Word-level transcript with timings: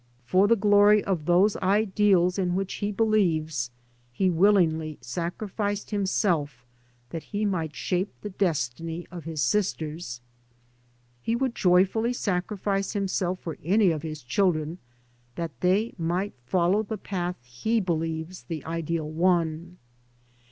For 0.25 0.47
the 0.47 0.55
glory 0.55 1.03
of 1.03 1.27
those 1.27 1.55
ideals 1.57 2.39
in 2.39 2.55
which 2.55 2.73
he 2.81 2.91
believes 2.91 3.69
he 4.11 4.31
willingly 4.31 4.97
sacri 4.99 5.47
ficed 5.47 5.91
himself 5.91 6.65
that 7.11 7.25
he 7.25 7.45
might 7.45 7.75
shape 7.75 8.11
the 8.21 8.31
destiny 8.31 9.05
of 9.11 9.25
his 9.25 9.43
sisters. 9.43 10.19
He 11.21 11.35
would 11.35 11.53
joyfully 11.53 12.13
sacrifice 12.13 12.93
himself 12.93 13.41
for 13.41 13.59
any 13.63 13.91
of 13.91 14.01
his 14.01 14.23
children, 14.23 14.79
that 15.35 15.51
they 15.61 15.93
might 15.99 16.33
follow 16.47 16.81
the 16.81 16.97
path 16.97 17.35
he 17.45 17.79
believes 17.79 18.41
the 18.45 18.65
ideal 18.65 19.07
one. 19.07 19.77